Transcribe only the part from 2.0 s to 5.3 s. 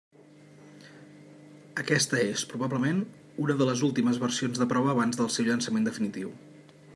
és probablement una de les últimes versions de prova abans